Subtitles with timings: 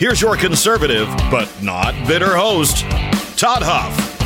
[0.00, 2.88] Here's your conservative, but not bitter host,
[3.38, 4.18] Todd Huff.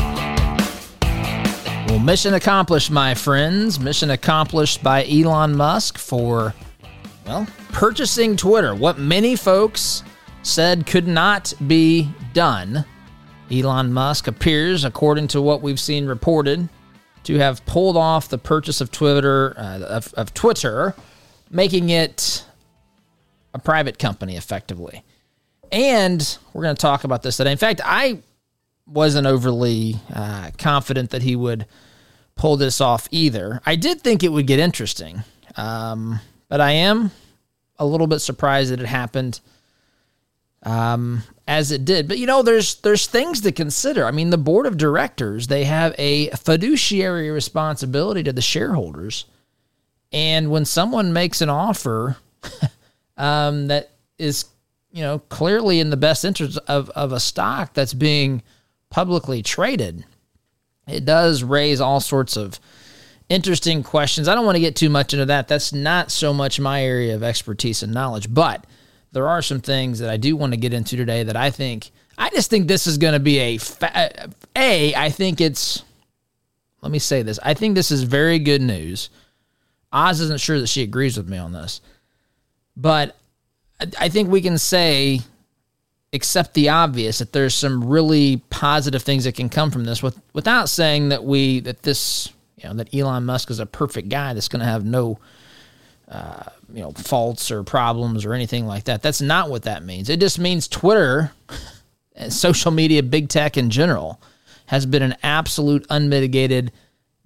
[1.89, 3.81] Well, mission accomplished, my friends.
[3.81, 6.55] Mission accomplished by Elon Musk for,
[7.27, 8.77] well, purchasing Twitter.
[8.77, 10.05] What many folks
[10.45, 12.85] said could not be done.
[13.51, 16.69] Elon Musk appears, according to what we've seen reported,
[17.25, 20.95] to have pulled off the purchase of Twitter, uh, of, of Twitter,
[21.51, 22.45] making it
[23.53, 25.03] a private company effectively.
[25.75, 27.51] And we're going to talk about this today.
[27.51, 28.21] In fact, I
[28.87, 31.67] wasn't overly uh, confident that he would
[32.37, 33.61] pull this off either.
[33.67, 35.25] I did think it would get interesting,
[35.57, 37.11] um, but I am
[37.77, 39.41] a little bit surprised that it happened
[40.63, 42.07] um, as it did.
[42.07, 44.07] But you know, there's there's things to consider.
[44.07, 49.25] I mean, the board of directors they have a fiduciary responsibility to the shareholders,
[50.13, 52.17] and when someone makes an offer
[53.17, 54.45] um, that is
[54.95, 58.45] you know, clearly in the best interest of, of a stock that's being
[58.91, 60.05] publicly traded,
[60.87, 62.61] it does raise all sorts of
[63.29, 64.29] interesting questions.
[64.29, 65.49] I don't want to get too much into that.
[65.49, 68.69] That's not so much my area of expertise and knowledge, but
[69.11, 71.91] there are some things that I do want to get into today that I think
[72.17, 75.83] I just think this is going to be a fa- a I think it's
[76.83, 77.41] let me say this.
[77.43, 79.11] I think this is very good news.
[79.93, 81.81] Oz isn't sure that she agrees with me on this.
[82.77, 83.17] But
[83.99, 85.21] I think we can say,
[86.13, 90.21] accept the obvious, that there's some really positive things that can come from this, with,
[90.33, 94.33] without saying that we that this you know that Elon Musk is a perfect guy
[94.33, 95.19] that's going to have no
[96.09, 99.03] uh, you know faults or problems or anything like that.
[99.03, 100.09] That's not what that means.
[100.09, 101.33] It just means Twitter
[102.15, 104.21] and social media, big tech in general,
[104.67, 106.73] has been an absolute unmitigated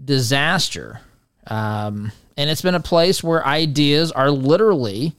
[0.03, 1.00] disaster.
[1.47, 5.15] Um, and it's been a place where ideas are literally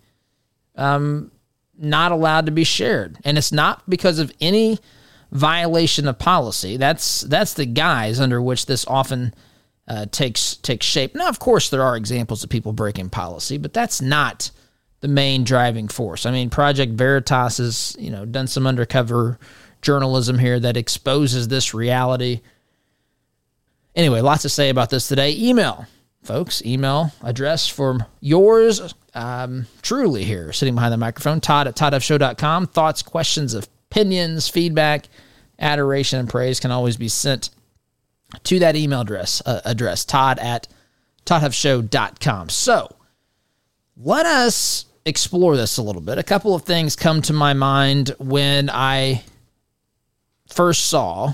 [0.79, 1.31] um,
[1.77, 4.79] not allowed to be shared, and it's not because of any
[5.31, 6.77] violation of policy.
[6.77, 9.33] That's that's the guise under which this often
[9.87, 11.15] uh, takes takes shape.
[11.15, 14.51] Now, of course, there are examples of people breaking policy, but that's not
[15.01, 16.25] the main driving force.
[16.25, 19.39] I mean, Project Veritas has you know done some undercover
[19.81, 22.41] journalism here that exposes this reality.
[23.95, 25.35] Anyway, lots to say about this today.
[25.37, 25.85] Email,
[26.23, 26.63] folks.
[26.65, 31.41] Email address for yours um, truly here, sitting behind the microphone.
[31.41, 32.67] Todd at toddhuffshow.com.
[32.67, 35.07] Thoughts, questions, opinions, feedback,
[35.59, 37.49] adoration, and praise can always be sent
[38.43, 40.67] to that email address, uh, address todd at
[41.25, 42.49] toddhuffshow.com.
[42.49, 42.95] So
[43.97, 46.17] let us explore this a little bit.
[46.17, 49.23] A couple of things come to my mind when I
[50.47, 51.33] first saw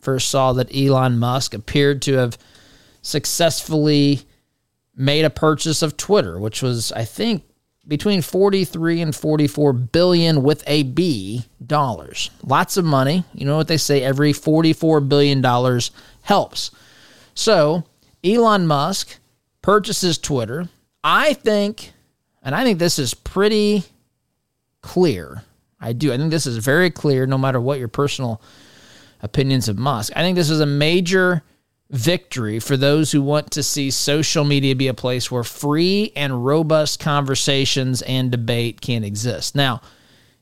[0.00, 2.36] first saw that Elon Musk appeared to have
[3.04, 4.22] successfully
[4.96, 7.44] made a purchase of Twitter, which was, I think,
[7.86, 12.30] between 43 and 44 billion with a B dollars.
[12.42, 13.24] Lots of money.
[13.34, 15.90] You know what they say every 44 billion dollars
[16.22, 16.70] helps.
[17.34, 17.84] So,
[18.24, 19.18] Elon Musk
[19.60, 20.68] purchases Twitter.
[21.02, 21.92] I think
[22.44, 23.84] and I think this is pretty
[24.82, 25.42] clear.
[25.80, 26.12] I do.
[26.12, 28.40] I think this is very clear no matter what your personal
[29.22, 30.12] opinions of Musk.
[30.14, 31.42] I think this is a major
[31.94, 36.44] victory for those who want to see social media be a place where free and
[36.44, 39.54] robust conversations and debate can exist.
[39.54, 39.80] Now,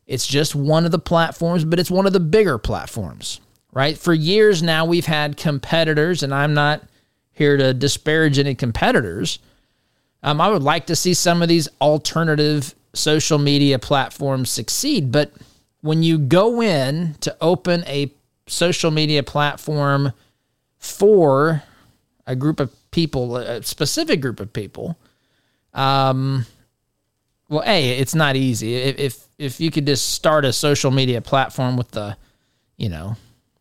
[0.06, 3.40] it's just one of the platforms, but it's one of the bigger platforms,
[3.72, 3.96] right?
[3.96, 6.82] For years now, we've had competitors, and I'm not
[7.32, 9.38] here to disparage any competitors.
[10.22, 15.32] Um, I would like to see some of these alternative social media platforms succeed, but
[15.82, 18.10] when you go in to open a
[18.46, 20.12] social media platform,
[20.82, 21.62] for
[22.26, 24.98] a group of people, a specific group of people,
[25.74, 26.44] um,
[27.48, 28.74] well, a it's not easy.
[28.74, 32.16] If, if you could just start a social media platform with the,
[32.76, 33.16] you know,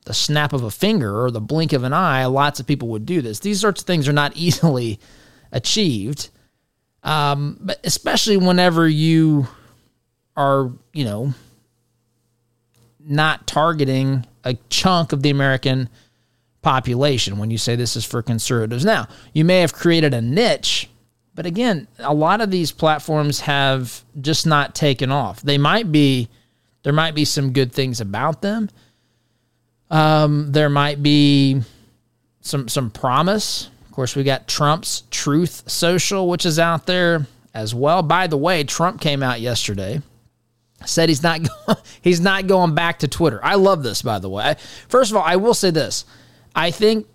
[0.06, 3.06] the snap of a finger or the blink of an eye, lots of people would
[3.06, 3.40] do this.
[3.40, 5.00] These sorts of things are not easily
[5.52, 6.30] achieved,
[7.04, 9.48] um, but especially whenever you
[10.36, 11.36] are, you know,
[13.00, 15.88] not targeting a chunk of the American
[16.62, 18.86] population when you say this is for conservatives.
[18.86, 20.90] Now, you may have created a niche,
[21.34, 25.42] but again, a lot of these platforms have just not taken off.
[25.42, 26.30] They might be
[26.84, 28.70] There might be some good things about them.
[29.90, 31.62] Um, there might be
[32.42, 33.70] some some promise.
[33.86, 38.02] Of course, we got Trump's Truth Social, which is out there as well.
[38.02, 40.02] By the way, Trump came out yesterday
[40.86, 41.42] said he's not
[42.02, 43.40] he's not going back to Twitter.
[43.44, 44.56] I love this by the way.
[44.88, 46.06] First of all, I will say this.
[46.56, 47.08] I think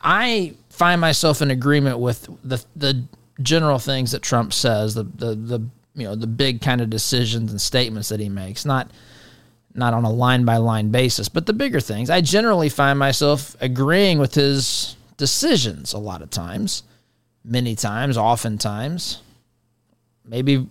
[0.00, 3.04] I find myself in agreement with the the
[3.42, 5.60] general things that Trump says, the the the
[5.94, 8.64] you know, the big kind of decisions and statements that he makes.
[8.64, 8.90] Not
[9.74, 12.10] not on a line by line basis, but the bigger things.
[12.10, 16.82] I generally find myself agreeing with his decisions a lot of times,
[17.44, 19.22] many times, oftentimes.
[20.24, 20.66] Maybe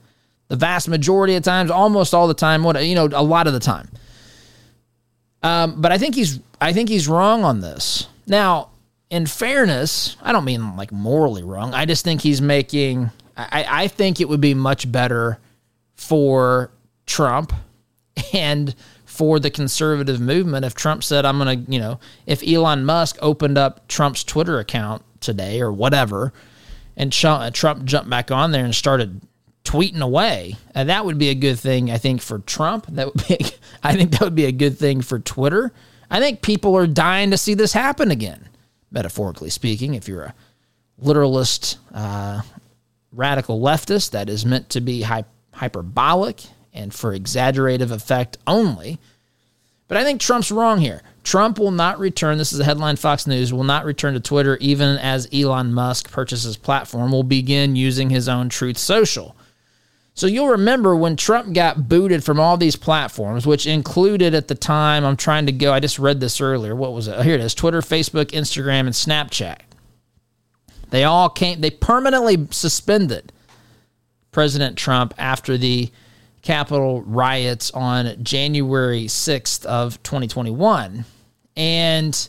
[0.48, 3.52] the vast majority of times, almost all the time, what you know, a lot of
[3.52, 3.88] the time.
[5.44, 8.08] Um, but I think he's I think he's wrong on this.
[8.26, 8.70] Now,
[9.10, 11.74] in fairness, I don't mean like morally wrong.
[11.74, 13.10] I just think he's making.
[13.36, 15.38] I, I think it would be much better
[15.96, 16.70] for
[17.06, 17.52] Trump
[18.32, 18.74] and
[19.04, 23.16] for the conservative movement if Trump said, I'm going to, you know, if Elon Musk
[23.20, 26.32] opened up Trump's Twitter account today or whatever,
[26.96, 29.20] and Trump jumped back on there and started
[29.64, 30.56] tweeting away.
[30.74, 32.86] And that would be a good thing, I think, for Trump.
[32.88, 33.38] That would be,
[33.82, 35.72] I think that would be a good thing for Twitter.
[36.10, 38.48] I think people are dying to see this happen again,
[38.90, 39.94] metaphorically speaking.
[39.94, 40.34] If you're a
[40.98, 42.42] literalist, uh,
[43.12, 48.98] radical leftist, that is meant to be hy- hyperbolic and for exaggerative effect only.
[49.88, 51.02] But I think Trump's wrong here.
[51.22, 52.38] Trump will not return.
[52.38, 56.10] This is a headline Fox News will not return to Twitter even as Elon Musk
[56.10, 59.36] purchases platform will begin using his own Truth Social.
[60.16, 64.54] So you'll remember when Trump got booted from all these platforms, which included at the
[64.54, 66.76] time, I'm trying to go, I just read this earlier.
[66.76, 67.16] What was it?
[67.18, 69.58] Oh, here it is Twitter, Facebook, Instagram, and Snapchat.
[70.90, 73.32] They all came, they permanently suspended
[74.30, 75.90] President Trump after the
[76.42, 81.04] Capitol riots on January 6th of 2021.
[81.56, 82.28] And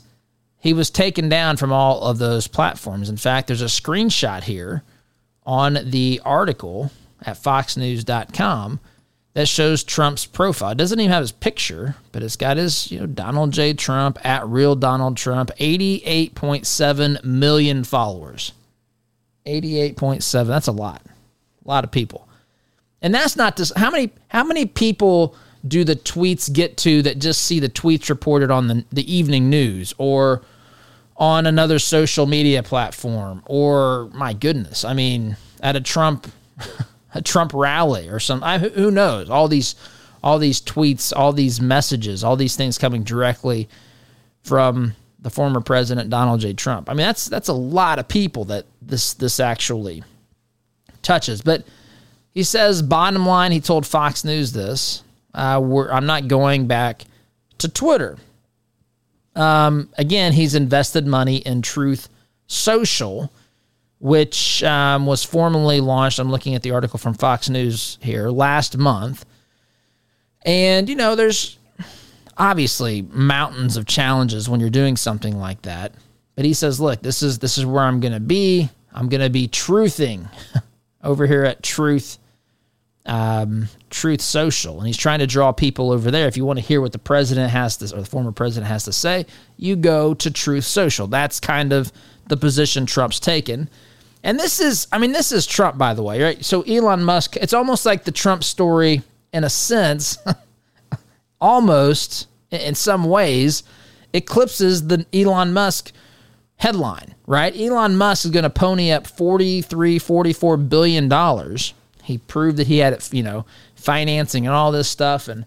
[0.57, 3.09] he was taken down from all of those platforms.
[3.11, 4.81] In fact, there's a screenshot here
[5.45, 6.91] on the article
[7.25, 8.79] at foxnews.com
[9.35, 10.71] that shows Trump's profile.
[10.71, 13.73] It doesn't even have his picture, but it's got his, you know, Donald J.
[13.73, 18.53] Trump at real Donald Trump, 88.7 million followers.
[19.45, 20.47] 88.7.
[20.47, 21.01] That's a lot.
[21.05, 22.29] A lot of people.
[23.01, 25.35] And that's not just how many how many people
[25.67, 29.49] do the tweets get to that just see the tweets reported on the, the evening
[29.49, 30.43] news or
[31.17, 36.31] on another social media platform or my goodness, I mean, at a Trump
[37.15, 38.43] a Trump rally or some.
[38.43, 39.29] I, who knows?
[39.29, 39.75] All these,
[40.21, 43.67] all these tweets, all these messages, all these things coming directly
[44.43, 46.53] from the former president Donald J.
[46.53, 46.89] Trump.
[46.89, 50.03] I mean, that's that's a lot of people that this this actually
[51.01, 51.41] touches.
[51.41, 51.65] But
[52.31, 55.03] he says, bottom line, he told Fox News this:
[55.33, 55.59] uh,
[55.89, 57.05] I'm not going back
[57.59, 58.17] to Twitter.
[59.35, 62.09] Um, again, he's invested money in Truth
[62.47, 63.31] Social
[64.05, 66.19] which um, was formally launched.
[66.19, 69.25] I'm looking at the article from Fox News here last month.
[70.45, 71.57] And, you know, there's
[72.37, 75.95] obviously mountains of challenges when you're doing something like that.
[76.35, 78.69] But he says, look, this is this is where I'm going to be.
[78.93, 80.29] I'm going to be truthing
[81.03, 82.19] over here at Truth
[83.07, 86.27] um, Truth Social, and he's trying to draw people over there.
[86.27, 88.83] If you want to hear what the president has to, or the former president has
[88.83, 89.25] to say,
[89.57, 91.07] you go to Truth Social.
[91.07, 91.91] That's kind of
[92.27, 93.67] the position Trump's taken.
[94.25, 96.43] And this is, I mean, this is Trump, by the way, right?
[96.43, 100.17] So Elon Musk, it's almost like the Trump story in a sense,
[101.39, 103.61] almost in some ways,
[104.13, 105.91] eclipses the Elon Musk
[106.55, 107.55] headline, right?
[107.55, 111.75] Elon Musk is going to pony up 43, 44 billion dollars.
[112.01, 115.27] He proved that he had, you know, financing and all this stuff.
[115.27, 115.45] And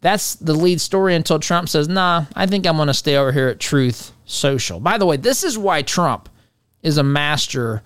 [0.00, 3.32] that's the lead story until Trump says, nah, I think I'm going to stay over
[3.32, 4.80] here at Truth Social.
[4.80, 6.30] By the way, this is why Trump
[6.82, 7.82] is a master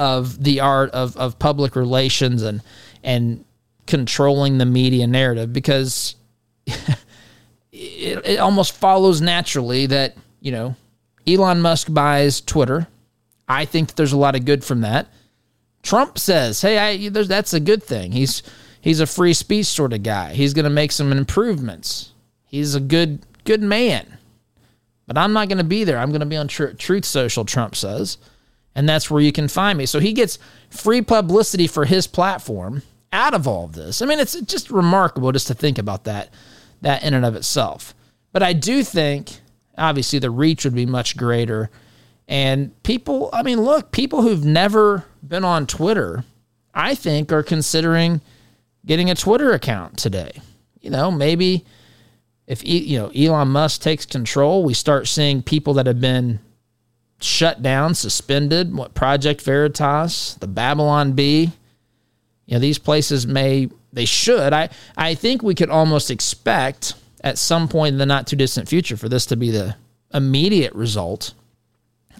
[0.00, 2.62] of the art of, of public relations and
[3.04, 3.44] and
[3.86, 6.16] controlling the media narrative because
[6.66, 6.96] it,
[7.70, 10.74] it almost follows naturally that you know
[11.26, 12.88] Elon Musk buys Twitter.
[13.46, 15.08] I think that there's a lot of good from that.
[15.82, 18.42] Trump says, "Hey, I, that's a good thing." He's
[18.80, 20.32] he's a free speech sort of guy.
[20.32, 22.12] He's going to make some improvements.
[22.46, 24.16] He's a good good man.
[25.06, 25.98] But I'm not going to be there.
[25.98, 27.44] I'm going to be on tr- Truth Social.
[27.44, 28.16] Trump says
[28.74, 29.86] and that's where you can find me.
[29.86, 30.38] So he gets
[30.70, 34.02] free publicity for his platform out of all of this.
[34.02, 36.32] I mean, it's just remarkable just to think about that,
[36.80, 37.94] that in and of itself.
[38.32, 39.40] But I do think,
[39.76, 41.70] obviously, the reach would be much greater.
[42.28, 46.24] And people, I mean, look, people who've never been on Twitter,
[46.72, 48.20] I think, are considering
[48.86, 50.40] getting a Twitter account today.
[50.80, 51.64] You know, maybe
[52.46, 56.40] if you know Elon Musk takes control, we start seeing people that have been
[57.20, 58.74] shut down, suspended.
[58.74, 61.52] What Project Veritas, the Babylon Bee,
[62.46, 64.52] you know, these places may they should.
[64.52, 68.68] I I think we could almost expect at some point in the not too distant
[68.68, 69.76] future for this to be the
[70.12, 71.34] immediate result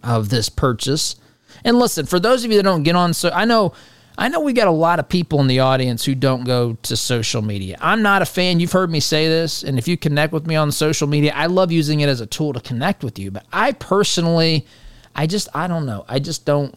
[0.03, 1.17] of this purchase.
[1.65, 3.75] And listen, for those of you that don't get on, so I know
[4.19, 6.97] I know we got a lot of people in the audience who don't go to
[6.97, 7.79] social media.
[7.81, 8.61] I'm not a fan.
[8.61, 11.47] You've heard me say this, and if you connect with me on social media, I
[11.47, 13.31] love using it as a tool to connect with you.
[13.31, 14.67] But I personally,
[15.15, 16.05] I just I don't know.
[16.09, 16.75] I just don't.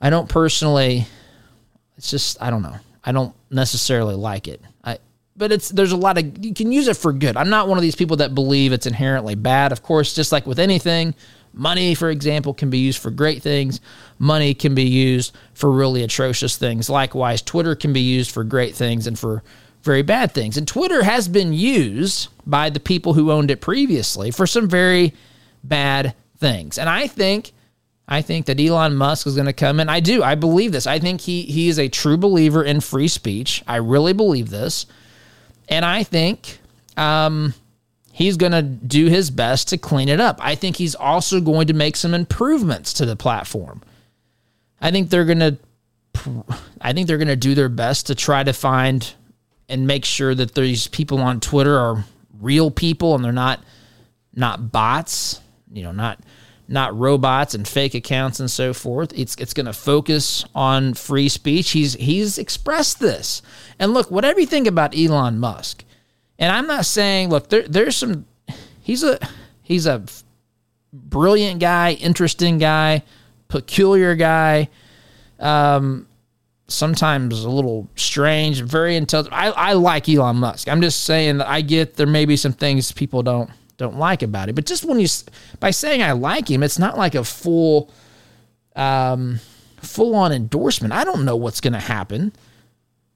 [0.00, 1.06] I don't personally.
[1.96, 2.76] It's just I don't know.
[3.04, 4.60] I don't necessarily like it.
[4.82, 4.98] I
[5.36, 7.36] but it's there's a lot of you can use it for good.
[7.36, 9.72] I'm not one of these people that believe it's inherently bad.
[9.72, 11.14] Of course, just like with anything,
[11.52, 13.80] money, for example, can be used for great things.
[14.18, 16.88] Money can be used for really atrocious things.
[16.88, 19.42] Likewise, Twitter can be used for great things and for
[19.82, 20.56] very bad things.
[20.56, 25.14] And Twitter has been used by the people who owned it previously for some very
[25.62, 26.78] bad things.
[26.78, 27.52] And I think
[28.06, 29.88] I think that Elon Musk is going to come in.
[29.88, 30.22] I do.
[30.22, 30.86] I believe this.
[30.86, 33.62] I think he he is a true believer in free speech.
[33.66, 34.86] I really believe this,
[35.68, 36.58] and I think
[36.96, 37.54] um,
[38.12, 40.38] he's going to do his best to clean it up.
[40.42, 43.82] I think he's also going to make some improvements to the platform.
[44.80, 45.56] I think they're going to.
[46.80, 49.14] I think they're going to do their best to try to find
[49.68, 52.04] and make sure that these people on Twitter are
[52.40, 53.60] real people and they're not
[54.34, 55.40] not bots.
[55.74, 56.20] You know, not
[56.66, 59.12] not robots and fake accounts and so forth.
[59.14, 61.70] It's it's going to focus on free speech.
[61.70, 63.42] He's he's expressed this.
[63.78, 65.84] And look, whatever you think about Elon Musk,
[66.38, 68.26] and I'm not saying look there there's some
[68.80, 69.18] he's a
[69.62, 70.02] he's a
[70.92, 73.02] brilliant guy, interesting guy,
[73.48, 74.70] peculiar guy.
[75.38, 76.06] Um
[76.66, 79.34] sometimes a little strange, very intelligent.
[79.34, 80.66] I, I like Elon Musk.
[80.66, 84.22] I'm just saying that I get there may be some things people don't don't like
[84.22, 84.54] about it.
[84.54, 85.08] But just when you
[85.60, 87.92] by saying I like him, it's not like a full
[88.76, 89.40] um
[89.76, 90.92] full on endorsement.
[90.92, 92.32] I don't know what's going to happen,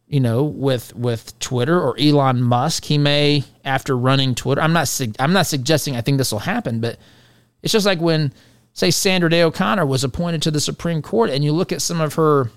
[0.07, 2.85] you know, with with Twitter or Elon Musk.
[2.85, 4.61] He may after running Twitter.
[4.61, 6.99] I'm not I'm not suggesting I think this will happen, but
[7.63, 8.33] it's just like when
[8.73, 12.01] say Sandra Day O'Connor was appointed to the Supreme Court and you look at some
[12.01, 12.51] of her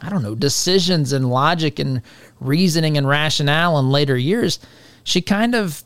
[0.00, 2.02] I don't know, decisions and logic and
[2.40, 4.58] reasoning and rationale in later years,
[5.02, 5.82] she kind of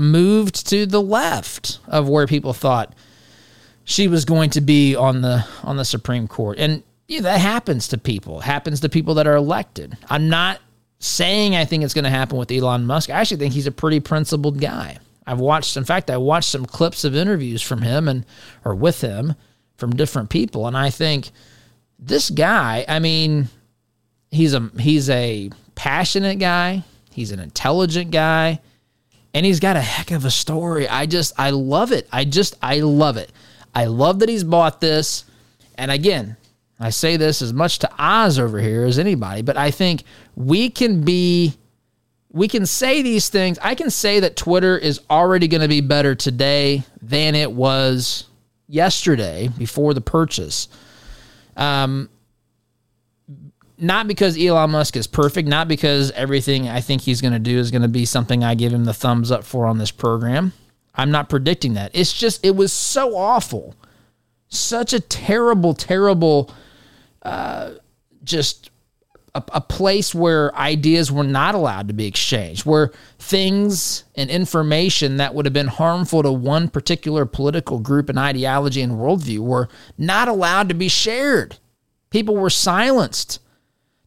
[0.00, 2.94] moved to the left of where people thought
[3.84, 6.58] she was going to be on the on the Supreme Court.
[6.58, 8.40] And yeah, that happens to people.
[8.40, 9.96] It happens to people that are elected.
[10.08, 10.60] I'm not
[10.98, 13.10] saying I think it's going to happen with Elon Musk.
[13.10, 14.98] I actually think he's a pretty principled guy.
[15.26, 18.24] I've watched in fact I watched some clips of interviews from him and
[18.64, 19.34] or with him
[19.76, 21.30] from different people and I think
[21.98, 23.48] this guy, I mean,
[24.30, 28.60] he's a he's a passionate guy, he's an intelligent guy
[29.34, 30.88] and he's got a heck of a story.
[30.88, 32.08] I just, I love it.
[32.12, 33.30] I just, I love it.
[33.74, 35.24] I love that he's bought this.
[35.76, 36.36] And again,
[36.78, 40.70] I say this as much to Oz over here as anybody, but I think we
[40.70, 41.54] can be,
[42.32, 43.58] we can say these things.
[43.60, 48.24] I can say that Twitter is already going to be better today than it was
[48.66, 50.68] yesterday before the purchase.
[51.56, 52.08] Um,
[53.80, 57.58] not because Elon Musk is perfect, not because everything I think he's going to do
[57.58, 60.52] is going to be something I give him the thumbs up for on this program.
[60.94, 61.90] I'm not predicting that.
[61.94, 63.74] It's just, it was so awful.
[64.48, 66.52] Such a terrible, terrible,
[67.22, 67.72] uh,
[68.24, 68.70] just
[69.34, 75.18] a, a place where ideas were not allowed to be exchanged, where things and information
[75.18, 79.68] that would have been harmful to one particular political group and ideology and worldview were
[79.96, 81.58] not allowed to be shared.
[82.10, 83.38] People were silenced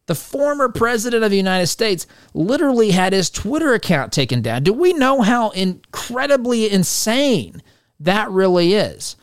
[0.06, 4.62] the former president of the United States literally had his Twitter account taken down.
[4.62, 7.62] Do we know how incredibly insane
[8.00, 9.16] that really is?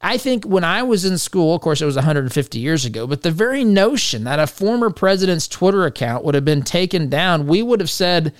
[0.00, 3.22] I think when I was in school, of course, it was 150 years ago, but
[3.22, 7.62] the very notion that a former president's Twitter account would have been taken down, we
[7.62, 8.32] would have said,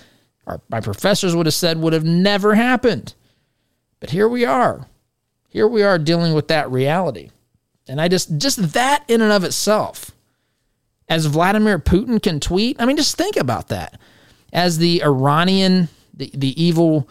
[0.46, 3.14] or my professors would have said, would have never happened.
[3.98, 4.86] But here we are.
[5.48, 7.30] Here we are dealing with that reality.
[7.88, 10.12] And I just, just that in and of itself
[11.08, 12.80] as Vladimir Putin can tweet.
[12.80, 13.98] I mean, just think about that.
[14.52, 17.08] As the Iranian, the, the evil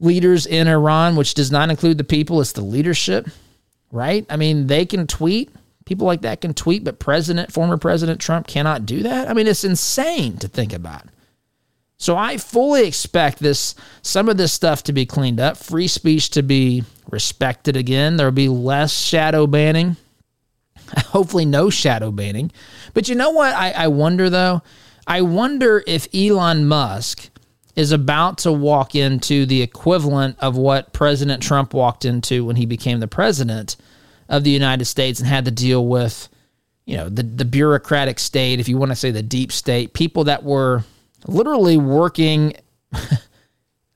[0.00, 3.28] leaders in Iran, which does not include the people, it's the leadership,
[3.90, 4.26] right?
[4.28, 5.50] I mean, they can tweet.
[5.84, 9.28] People like that can tweet, but President, former President Trump cannot do that.
[9.28, 11.04] I mean, it's insane to think about.
[11.98, 16.30] So I fully expect this some of this stuff to be cleaned up, free speech
[16.30, 18.16] to be respected again.
[18.16, 19.96] There'll be less shadow banning.
[21.06, 22.52] Hopefully no shadow banning.
[22.94, 23.54] But you know what?
[23.54, 24.62] I, I wonder though.
[25.06, 27.28] I wonder if Elon Musk
[27.74, 32.66] is about to walk into the equivalent of what President Trump walked into when he
[32.66, 33.76] became the president
[34.28, 36.28] of the United States and had to deal with,
[36.84, 40.24] you know, the, the bureaucratic state, if you want to say the deep state, people
[40.24, 40.84] that were
[41.26, 42.54] literally working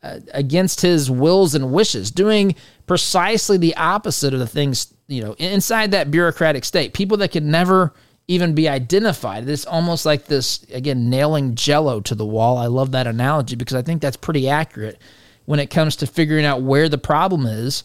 [0.07, 2.55] Uh, against his wills and wishes, doing
[2.87, 6.95] precisely the opposite of the things, you know, inside that bureaucratic state.
[6.95, 7.93] People that could never
[8.29, 9.49] even be identified.
[9.49, 12.57] It's almost like this, again, nailing jello to the wall.
[12.57, 15.01] I love that analogy because I think that's pretty accurate
[15.45, 17.83] when it comes to figuring out where the problem is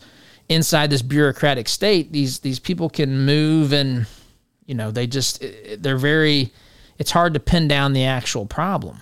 [0.48, 2.12] inside this bureaucratic state.
[2.12, 4.06] These these people can move and
[4.68, 5.44] you know, they just
[5.80, 6.54] they're very
[7.00, 9.00] it's hard to pin down the actual problem.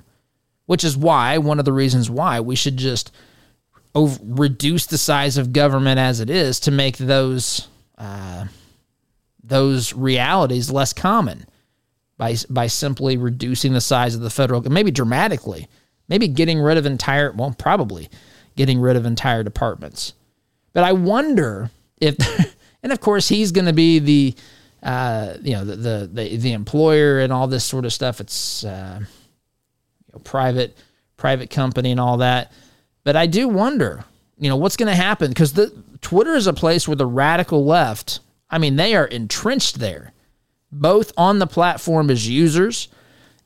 [0.69, 3.11] Which is why one of the reasons why we should just
[3.95, 8.45] over, reduce the size of government as it is to make those uh,
[9.43, 11.47] those realities less common
[12.19, 15.67] by by simply reducing the size of the federal, maybe dramatically,
[16.07, 18.07] maybe getting rid of entire, well, probably
[18.55, 20.13] getting rid of entire departments.
[20.73, 22.15] But I wonder if,
[22.83, 24.35] and of course he's going to be the,
[24.83, 28.21] uh, you know, the, the, the the employer and all this sort of stuff.
[28.21, 28.99] It's uh,
[30.09, 30.77] you know, private
[31.17, 32.51] private company and all that.
[33.03, 34.05] But I do wonder,
[34.37, 37.65] you know, what's going to happen because the Twitter is a place where the radical
[37.65, 40.13] left I mean, they are entrenched there,
[40.71, 42.87] both on the platform as users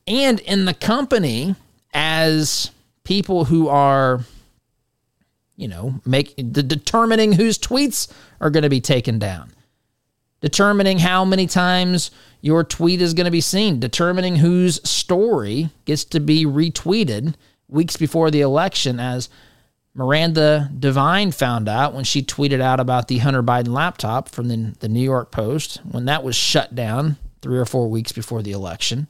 [0.08, 1.56] and in the company
[1.94, 2.72] as
[3.04, 4.22] people who are,
[5.56, 9.52] you know, make the determining whose tweets are going to be taken down,
[10.44, 16.04] determining how many times your tweet is going to be seen, determining whose story gets
[16.04, 17.34] to be retweeted
[17.70, 19.30] weeks before the election as
[19.96, 24.76] Miranda Devine found out when she tweeted out about the Hunter Biden laptop from the,
[24.82, 28.52] the New York Post when that was shut down three or four weeks before the
[28.52, 29.08] election.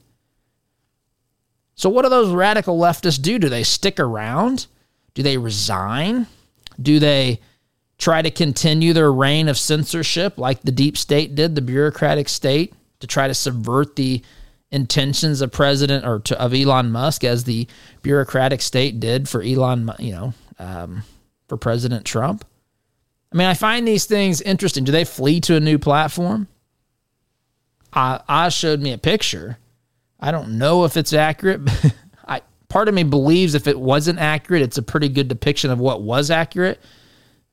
[1.73, 3.39] So, what do those radical leftists do?
[3.39, 4.67] Do they stick around?
[5.15, 6.27] Do they resign?
[6.79, 7.39] Do they
[7.97, 12.73] try to continue their reign of censorship like the deep state did, the bureaucratic state,
[12.99, 14.21] to try to subvert the
[14.71, 17.67] intentions of President or to, of Elon Musk as the
[18.01, 21.03] bureaucratic state did for Elon, you know, um,
[21.47, 22.43] for President Trump.
[23.31, 24.83] I mean, I find these things interesting.
[24.83, 26.47] Do they flee to a new platform?
[27.91, 29.57] I, Oz showed me a picture.
[30.19, 31.61] I don't know if it's accurate.
[32.27, 35.79] I part of me believes if it wasn't accurate, it's a pretty good depiction of
[35.79, 36.79] what was accurate.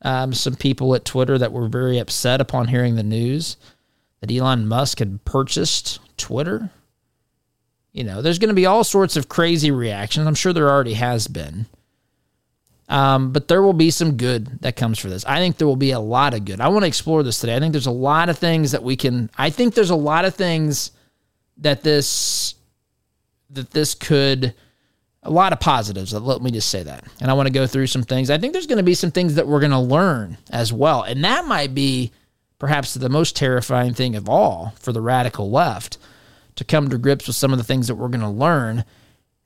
[0.02, 3.56] Um, some people at Twitter that were very upset upon hearing the news
[4.20, 6.70] that Elon Musk had purchased Twitter.
[7.92, 10.26] You know, there's going to be all sorts of crazy reactions.
[10.26, 11.66] I'm sure there already has been.
[12.88, 15.24] Um, but there will be some good that comes for this.
[15.24, 16.60] I think there will be a lot of good.
[16.60, 17.54] I want to explore this today.
[17.54, 19.30] I think there's a lot of things that we can.
[19.38, 20.90] I think there's a lot of things
[21.58, 22.54] that this
[23.50, 24.54] that this could
[25.22, 26.12] a lot of positives.
[26.12, 27.04] Let me just say that.
[27.20, 28.30] And I want to go through some things.
[28.30, 31.02] I think there's going to be some things that we're going to learn as well.
[31.02, 32.12] And that might be
[32.58, 35.98] perhaps the most terrifying thing of all for the radical left
[36.56, 38.84] to come to grips with some of the things that we're going to learn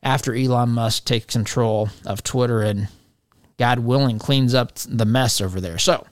[0.03, 2.89] after Elon Musk takes control of Twitter and
[3.59, 5.79] God willing, cleans up the mess over there.
[5.79, 6.07] So,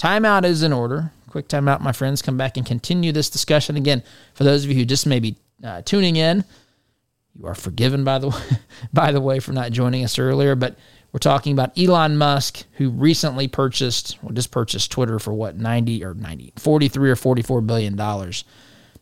[0.00, 1.12] timeout is in order.
[1.30, 2.22] Quick timeout, my friends.
[2.22, 3.76] Come back and continue this discussion.
[3.76, 4.02] Again,
[4.34, 6.44] for those of you who just may be uh, tuning in,
[7.34, 8.58] you are forgiven by the way,
[8.92, 10.54] by the way for not joining us earlier.
[10.54, 10.76] But
[11.12, 16.04] we're talking about Elon Musk, who recently purchased, well, just purchased Twitter for what, 90
[16.04, 18.44] or 90, 43 or 44 billion dollars.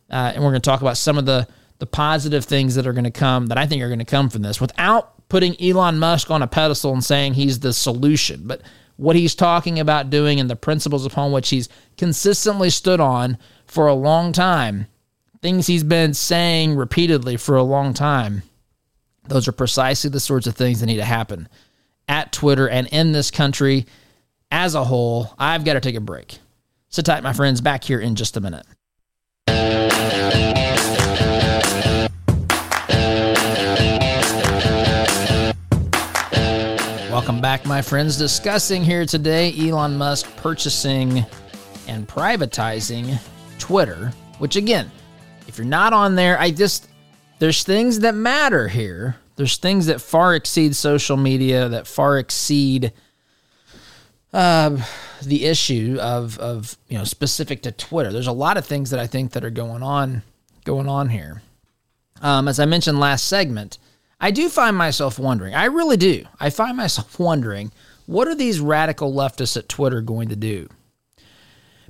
[0.09, 1.47] Uh, and we're going to talk about some of the
[1.79, 4.29] the positive things that are going to come that I think are going to come
[4.29, 8.61] from this without putting Elon Musk on a pedestal and saying he's the solution, but
[8.95, 13.87] what he's talking about doing and the principles upon which he's consistently stood on for
[13.87, 14.87] a long time,
[15.47, 18.43] things he's been saying repeatedly for a long time,
[19.29, 21.47] those are precisely the sorts of things that need to happen
[22.09, 23.85] at Twitter and in this country
[24.51, 25.33] as a whole.
[25.39, 26.39] I've got to take a break.
[26.89, 28.65] Sit tight, my friends, back here in just a minute.
[37.09, 38.17] Welcome back, my friends.
[38.17, 41.25] Discussing here today Elon Musk purchasing
[41.87, 43.17] and privatizing
[43.59, 44.91] Twitter, which again,
[45.47, 46.87] if you're not on there, I just,
[47.39, 49.17] there's things that matter here.
[49.35, 52.91] There's things that far exceed social media, that far exceed
[54.33, 54.77] uh,
[55.23, 58.11] the issue of, of, you know, specific to Twitter.
[58.11, 60.23] There's a lot of things that I think that are going on,
[60.65, 61.41] going on here.
[62.21, 63.77] Um, as I mentioned last segment,
[64.19, 66.25] I do find myself wondering, I really do.
[66.39, 67.71] I find myself wondering,
[68.05, 70.69] what are these radical leftists at Twitter going to do?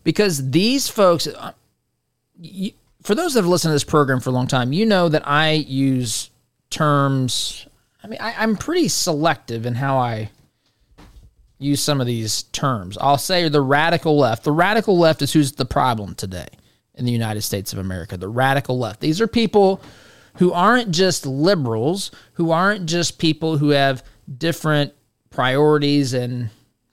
[0.03, 1.53] Because these folks, uh,
[2.39, 2.71] you,
[3.03, 5.27] for those that have listened to this program for a long time, you know that
[5.27, 6.29] I use
[6.69, 7.67] terms.
[8.03, 10.29] I mean, I, I'm pretty selective in how I
[11.59, 12.97] use some of these terms.
[12.99, 14.43] I'll say the radical left.
[14.43, 16.47] The radical left is who's the problem today
[16.95, 18.17] in the United States of America.
[18.17, 18.99] The radical left.
[18.99, 19.81] These are people
[20.35, 24.03] who aren't just liberals, who aren't just people who have
[24.37, 24.93] different
[25.29, 26.49] priorities and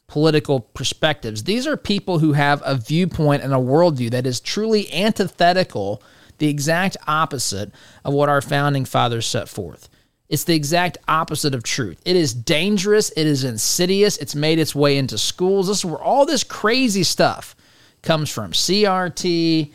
[0.06, 1.44] political perspectives.
[1.44, 6.02] These are people who have a viewpoint and a worldview that is truly antithetical,
[6.38, 7.72] the exact opposite
[8.04, 9.88] of what our founding fathers set forth.
[10.28, 12.00] It's the exact opposite of truth.
[12.04, 13.10] It is dangerous.
[13.10, 14.16] It is insidious.
[14.16, 15.68] It's made its way into schools.
[15.68, 17.54] This is where all this crazy stuff
[18.02, 19.72] comes from CRT,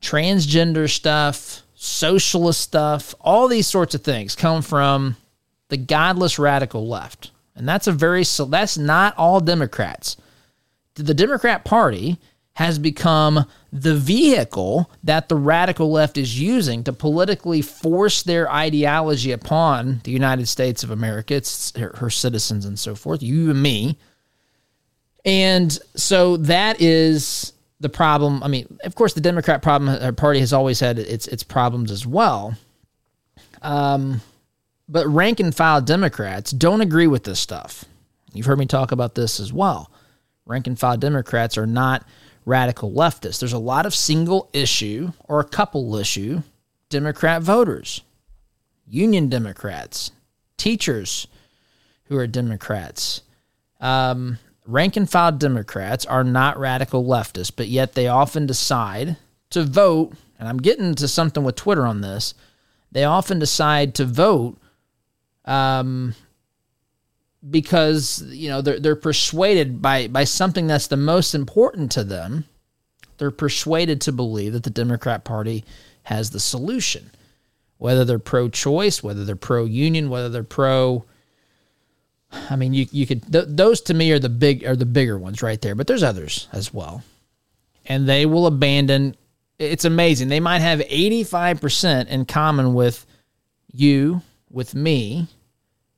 [0.00, 5.16] transgender stuff, socialist stuff, all these sorts of things come from
[5.68, 7.30] the godless radical left.
[7.56, 10.16] And that's a very, so that's not all Democrats.
[10.94, 12.18] The Democrat Party
[12.54, 19.32] has become the vehicle that the radical left is using to politically force their ideology
[19.32, 23.60] upon the United States of America, its her, her citizens and so forth, you and
[23.60, 23.98] me.
[25.24, 28.42] And so that is the problem.
[28.42, 31.90] I mean, of course, the Democrat problem uh, party has always had its its problems
[31.90, 32.54] as well.
[33.62, 34.20] Um,
[34.88, 37.84] but rank and file Democrats don't agree with this stuff.
[38.32, 39.90] You've heard me talk about this as well.
[40.46, 42.06] Rank and file Democrats are not
[42.44, 43.38] radical leftists.
[43.38, 46.42] There's a lot of single issue or a couple issue
[46.90, 48.02] Democrat voters,
[48.86, 50.10] union Democrats,
[50.56, 51.26] teachers
[52.04, 53.22] who are Democrats.
[53.80, 59.16] Um, rank and file Democrats are not radical leftists, but yet they often decide
[59.50, 60.12] to vote.
[60.38, 62.34] And I'm getting to something with Twitter on this.
[62.92, 64.58] They often decide to vote
[65.44, 66.14] um,
[67.48, 72.44] because you know they're they're persuaded by by something that's the most important to them.
[73.18, 75.64] They're persuaded to believe that the Democrat Party
[76.04, 77.10] has the solution,
[77.78, 81.04] whether they're pro-choice, whether they're pro-union, whether they're pro.
[82.50, 85.18] I mean, you you could th- those to me are the big are the bigger
[85.18, 87.02] ones right there, but there's others as well,
[87.86, 89.16] and they will abandon.
[89.58, 90.28] It's amazing.
[90.28, 93.06] They might have eighty five percent in common with
[93.72, 94.22] you,
[94.54, 95.28] with me,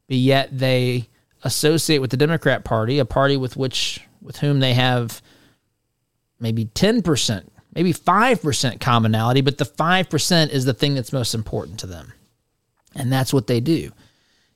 [0.09, 1.09] but yet they
[1.45, 5.23] associate with the Democrat Party, a party with which with whom they have
[6.41, 11.87] maybe 10%, maybe 5% commonality, but the 5% is the thing that's most important to
[11.87, 12.13] them.
[12.95, 13.93] And that's what they do.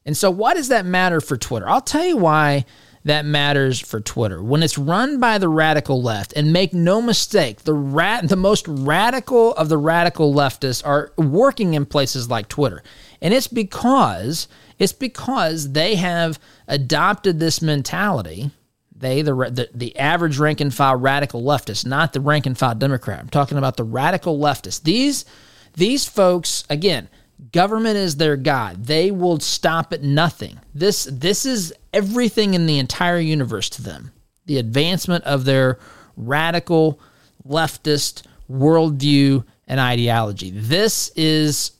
[0.05, 1.69] And so why does that matter for Twitter?
[1.69, 2.65] I'll tell you why
[3.05, 4.43] that matters for Twitter.
[4.43, 8.67] When it's run by the radical left, and make no mistake, the rat the most
[8.69, 12.83] radical of the radical leftists are working in places like Twitter.
[13.21, 14.49] And it's because
[14.81, 18.51] it's because they have adopted this mentality.
[18.97, 22.75] They, the, the, the average rank and file radical leftist, not the rank and file
[22.75, 23.21] Democrat.
[23.21, 24.83] I'm talking about the radical leftist.
[24.83, 25.27] These,
[25.75, 27.09] these folks, again,
[27.53, 28.87] government is their god.
[28.87, 30.61] They will stop at nothing.
[30.75, 34.13] This, this is everything in the entire universe to them.
[34.47, 35.79] The advancement of their
[36.17, 37.01] radical
[37.47, 40.51] leftist worldview and ideology.
[40.51, 41.73] This is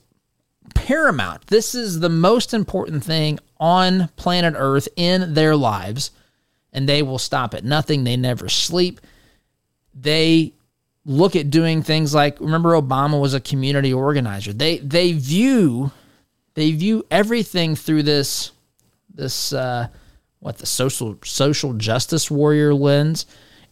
[0.85, 1.47] paramount.
[1.47, 6.11] This is the most important thing on planet Earth in their lives,
[6.73, 8.03] and they will stop at nothing.
[8.03, 8.99] They never sleep.
[9.93, 10.53] They
[11.05, 14.53] look at doing things like remember Obama was a community organizer.
[14.53, 15.91] They they view
[16.55, 18.51] they view everything through this
[19.13, 19.87] this uh,
[20.39, 23.25] what the social social justice warrior lens.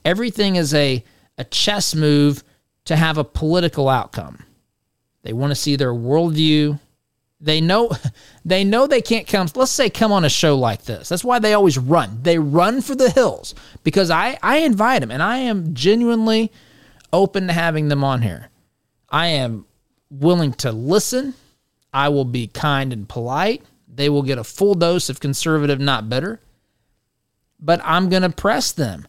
[0.06, 1.04] Everything is a
[1.38, 2.44] a chess move
[2.86, 4.44] to have a political outcome.
[5.24, 6.80] They want to see their worldview
[7.40, 7.92] they know
[8.46, 11.10] they know they can't come let's say come on a show like this.
[11.10, 12.20] That's why they always run.
[12.22, 16.52] They run for the hills because I I invite them and I am genuinely
[17.12, 18.50] open to having them on here.
[19.10, 19.66] I am
[20.10, 21.34] willing to listen.
[21.94, 23.64] I will be kind and polite.
[23.88, 26.40] They will get a full dose of conservative not bitter.
[27.60, 29.08] But I'm going to press them.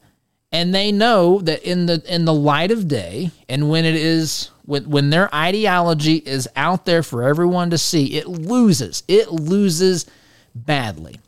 [0.52, 4.50] And they know that in the in the light of day and when it is
[4.70, 9.02] when, when their ideology is out there for everyone to see, it loses.
[9.08, 10.06] It loses
[10.54, 11.20] badly.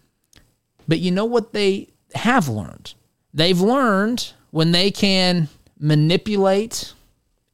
[0.86, 2.94] But you know what they have learned?
[3.34, 6.92] They've learned when they can manipulate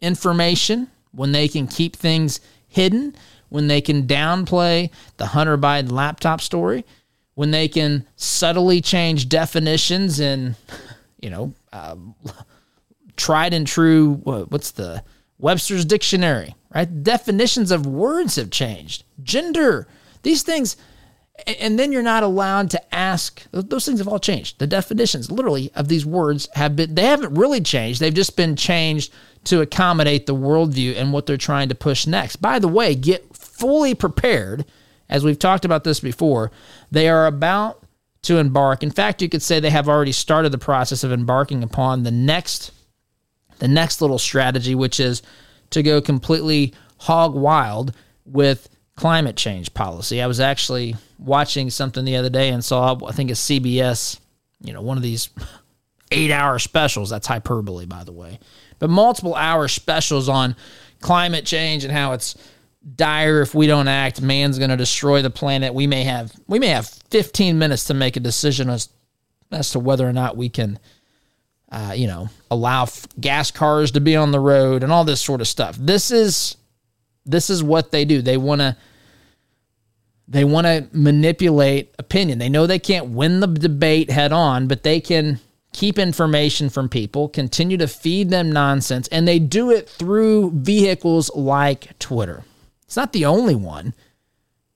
[0.01, 3.15] information, when they can keep things hidden,
[3.49, 6.85] when they can downplay the Hunter Biden laptop story,
[7.35, 10.57] when they can subtly change definitions and,
[11.23, 11.97] you know, uh,
[13.17, 15.03] tried and true, what's the
[15.39, 17.03] Webster's dictionary, right?
[17.03, 19.05] Definitions of words have changed.
[19.23, 19.87] Gender,
[20.23, 20.77] these things,
[21.47, 23.45] and then you're not allowed to ask.
[23.53, 24.59] Those things have all changed.
[24.59, 28.01] The definitions, literally, of these words have been, they haven't really changed.
[28.01, 29.13] They've just been changed
[29.45, 32.37] to accommodate the worldview and what they're trying to push next.
[32.37, 34.65] By the way, get fully prepared
[35.09, 36.51] as we've talked about this before,
[36.91, 37.78] they are about
[38.23, 38.83] to embark.
[38.83, 42.11] In fact, you could say they have already started the process of embarking upon the
[42.11, 42.73] next
[43.59, 45.23] the next little strategy, which is
[45.71, 47.93] to go completely hog wild
[48.25, 50.23] with climate change policy.
[50.23, 54.21] I was actually watching something the other day and saw I think a CBS,
[54.61, 55.31] you know, one of these
[56.11, 57.11] 8-hour specials.
[57.11, 58.39] That's hyperbole by the way.
[58.79, 60.55] But multiple hour specials on
[61.01, 62.37] climate change and how it's
[62.95, 65.75] dire if we don't act man's going to destroy the planet.
[65.75, 68.89] We may have we may have 15 minutes to make a decision as
[69.51, 70.79] as to whether or not we can
[71.71, 75.21] uh, you know allow f- gas cars to be on the road and all this
[75.21, 75.77] sort of stuff.
[75.79, 76.57] This is
[77.27, 78.23] this is what they do.
[78.23, 78.77] They want to
[80.31, 82.39] they want to manipulate opinion.
[82.39, 85.41] They know they can't win the debate head on but they can
[85.73, 91.31] keep information from people continue to feed them nonsense and they do it through vehicles
[91.35, 92.43] like twitter
[92.89, 93.93] it's not the only one,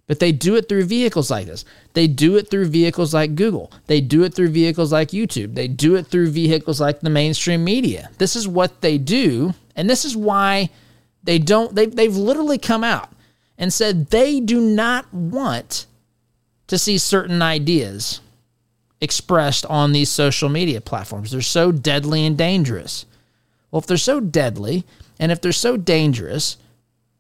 [0.07, 1.64] but they do it through vehicles like this.
[1.94, 3.72] They do it through vehicles like Google.
[3.87, 5.55] They do it through vehicles like YouTube.
[5.55, 8.11] They do it through vehicles like the mainstream media.
[8.18, 10.68] This is what they do, and this is why
[11.22, 13.09] they don't they they've literally come out
[13.57, 15.87] and said they do not want
[16.66, 18.20] to see certain ideas
[19.01, 21.31] expressed on these social media platforms.
[21.31, 23.07] They're so deadly and dangerous.
[23.70, 24.85] Well, if they're so deadly
[25.18, 26.59] and if they're so dangerous,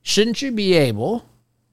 [0.02, 1.24] Shouldn't you be able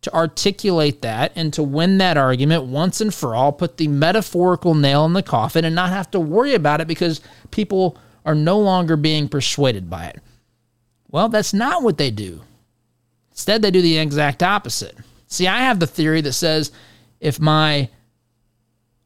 [0.01, 4.73] to articulate that and to win that argument once and for all, put the metaphorical
[4.73, 8.59] nail in the coffin and not have to worry about it because people are no
[8.59, 10.21] longer being persuaded by it?
[11.09, 12.41] Well, that's not what they do.
[13.31, 14.95] Instead, they do the exact opposite.
[15.27, 16.71] See, I have the theory that says
[17.19, 17.89] if my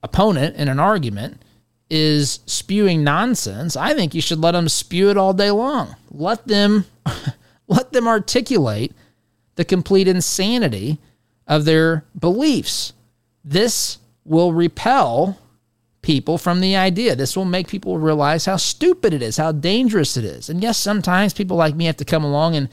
[0.04, 1.42] opponent in an argument
[1.90, 5.96] is spewing nonsense, I think you should let them spew it all day long.
[6.12, 6.86] Let them
[7.68, 8.94] let them articulate
[9.56, 11.00] the complete insanity
[11.48, 12.94] of their beliefs.
[13.44, 15.38] This will repel
[16.02, 17.16] people from the idea.
[17.16, 20.50] This will make people realize how stupid it is, how dangerous it is.
[20.50, 22.70] And yes, sometimes people like me have to come along and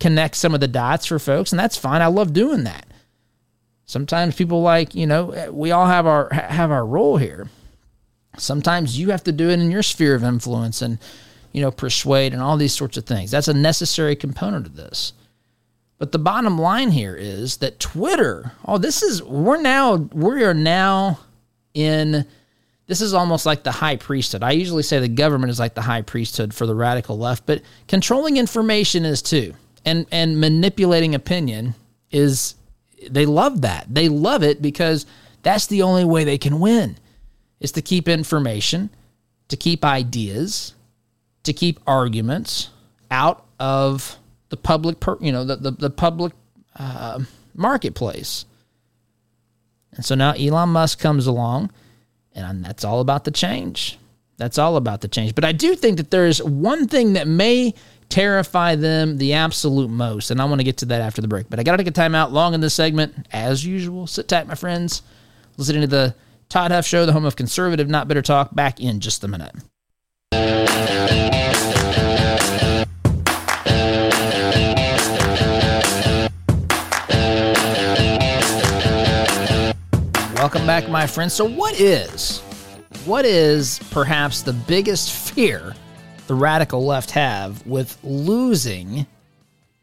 [0.00, 2.02] connect some of the dots for folks, and that's fine.
[2.02, 2.86] I love doing that.
[3.86, 7.48] Sometimes people like, you know, we all have our have our role here.
[8.38, 10.98] Sometimes you have to do it in your sphere of influence and,
[11.52, 13.30] you know, persuade and all these sorts of things.
[13.30, 15.12] That's a necessary component of this.
[16.02, 20.52] But the bottom line here is that Twitter, oh, this is, we're now, we are
[20.52, 21.20] now
[21.74, 22.26] in,
[22.88, 24.42] this is almost like the high priesthood.
[24.42, 27.62] I usually say the government is like the high priesthood for the radical left, but
[27.86, 29.54] controlling information is too.
[29.84, 31.76] And, and manipulating opinion
[32.10, 32.56] is,
[33.08, 33.86] they love that.
[33.88, 35.06] They love it because
[35.44, 36.98] that's the only way they can win
[37.60, 38.90] is to keep information,
[39.46, 40.74] to keep ideas,
[41.44, 42.70] to keep arguments
[43.08, 44.18] out of
[44.52, 46.34] the public, per, you know, the the, the public
[46.76, 47.20] uh,
[47.54, 48.44] marketplace.
[49.92, 51.72] And so now Elon Musk comes along,
[52.34, 53.98] and that's all about the change.
[54.36, 55.34] That's all about the change.
[55.34, 57.72] But I do think that there is one thing that may
[58.10, 61.48] terrify them the absolute most, and I want to get to that after the break.
[61.48, 64.06] But I got to take a time out long in this segment, as usual.
[64.06, 65.00] Sit tight, my friends.
[65.56, 66.14] Listening to the
[66.50, 68.54] Todd Huff Show, the home of conservative, not bitter talk.
[68.54, 69.54] Back in just a minute.
[80.52, 81.32] Welcome back, my friends.
[81.32, 82.40] So, what is,
[83.06, 85.74] what is perhaps the biggest fear
[86.26, 89.06] the radical left have with losing,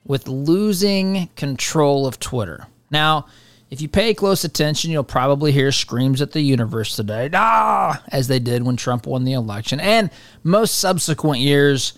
[0.06, 2.68] with losing control of Twitter?
[2.92, 3.26] Now,
[3.72, 8.28] if you pay close attention, you'll probably hear screams at the universe today, ah, as
[8.28, 10.12] they did when Trump won the election, and
[10.44, 11.94] most subsequent years,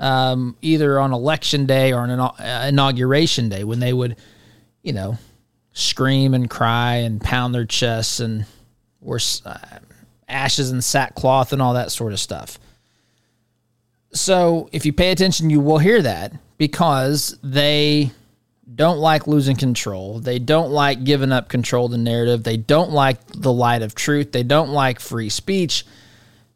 [0.00, 4.16] um, either on election day or on an inauguration day, when they would,
[4.82, 5.16] you know,
[5.76, 8.46] scream and cry and pound their chests and
[9.02, 9.58] wear uh,
[10.26, 12.58] ashes and sackcloth and all that sort of stuff.
[14.12, 18.10] So, if you pay attention, you will hear that because they
[18.74, 20.18] don't like losing control.
[20.18, 22.42] They don't like giving up control of the narrative.
[22.42, 24.32] They don't like the light of truth.
[24.32, 25.84] They don't like free speech.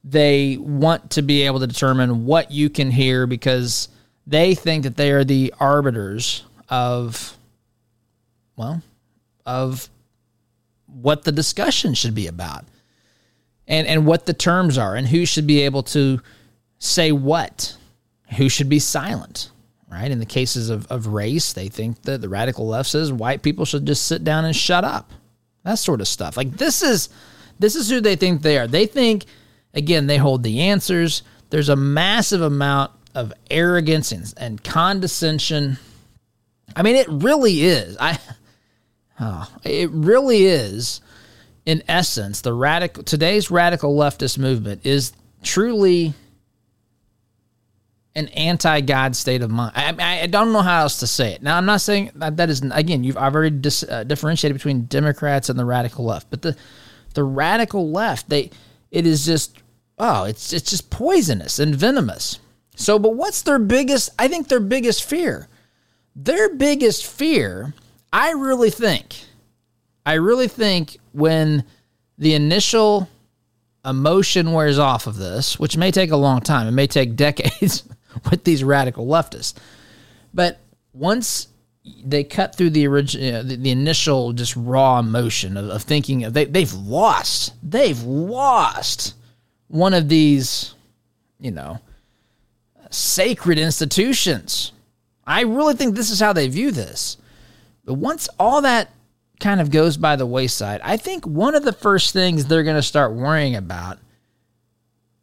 [0.03, 3.89] They want to be able to determine what you can hear because
[4.27, 7.37] they think that they are the arbiters of,
[8.57, 8.81] well,
[9.51, 9.91] of
[10.87, 12.65] what the discussion should be about
[13.67, 16.21] and, and what the terms are and who should be able to
[16.79, 17.77] say what,
[18.37, 19.51] who should be silent,
[19.91, 20.09] right?
[20.09, 23.65] In the cases of, of race, they think that the radical left says white people
[23.65, 25.11] should just sit down and shut up.
[25.65, 26.37] That sort of stuff.
[26.37, 27.09] Like this is
[27.59, 28.69] this is who they think they are.
[28.69, 29.25] They think
[29.75, 31.23] again they hold the answers.
[31.51, 35.77] There's a massive amount of arrogance and, and condescension.
[36.77, 37.97] I mean, it really is.
[37.99, 38.19] I
[39.21, 41.03] Oh, it really is,
[41.67, 46.15] in essence, the radical today's radical leftist movement is truly
[48.15, 49.73] an anti-God state of mind.
[49.77, 51.43] I, I, don't know how else to say it.
[51.43, 53.05] Now, I'm not saying that, that is again.
[53.05, 56.57] You've I've already dis, uh, differentiated between Democrats and the radical left, but the
[57.15, 58.51] the radical left they
[58.91, 59.59] it is just
[59.99, 62.39] oh it's it's just poisonous and venomous.
[62.75, 64.11] So, but what's their biggest?
[64.19, 65.49] I think their biggest fear,
[66.17, 67.75] their biggest fear,
[68.13, 69.25] I really think,
[70.05, 71.65] I really think when
[72.19, 73.09] the initial
[73.85, 77.85] emotion wears off of this, which may take a long time, it may take decades
[78.31, 79.55] with these radical leftists.
[80.35, 80.59] But
[80.93, 81.49] once
[82.05, 86.35] they cut through the original, the, the, initial just raw emotion of, of thinking of
[86.35, 89.15] they, they've lost, they've lost
[89.69, 90.75] one of these,
[91.39, 91.81] you know,
[92.91, 94.73] sacred institutions.
[95.27, 97.17] I really think this is how they view this.
[97.91, 98.89] But once all that
[99.41, 102.77] kind of goes by the wayside, I think one of the first things they're going
[102.77, 103.99] to start worrying about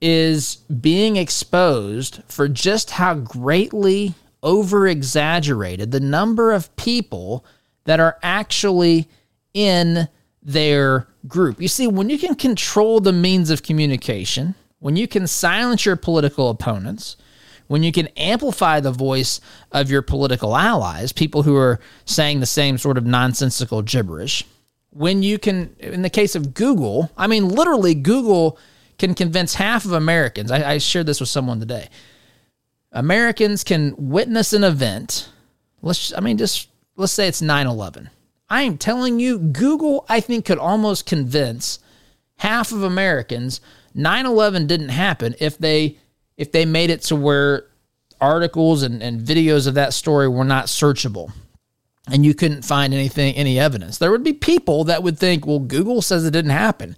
[0.02, 7.46] is being exposed for just how greatly over exaggerated the number of people
[7.86, 9.08] that are actually
[9.54, 10.10] in
[10.44, 11.62] their group.
[11.62, 15.96] You see, when you can control the means of communication, when you can silence your
[15.96, 17.16] political opponents,
[17.68, 19.40] when you can amplify the voice
[19.72, 24.44] of your political allies, people who are saying the same sort of nonsensical gibberish,
[24.92, 28.58] when you can, in the case of Google, I mean, literally, Google
[28.98, 30.50] can convince half of Americans.
[30.50, 31.90] I, I shared this with someone today.
[32.92, 35.30] Americans can witness an event.
[35.82, 38.10] Let's, I mean, just let's say it's 9 11.
[38.50, 41.80] I am telling you, Google, I think, could almost convince
[42.38, 43.62] half of Americans
[43.94, 45.98] 9 11 didn't happen if they
[46.38, 47.66] if they made it to where
[48.22, 51.32] articles and, and videos of that story were not searchable
[52.10, 55.60] and you couldn't find anything any evidence there would be people that would think well
[55.60, 56.96] google says it didn't happen